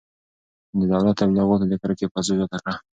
[0.77, 2.75] د دولت تبلیغاتو د کرکې فضا زیاته کړه.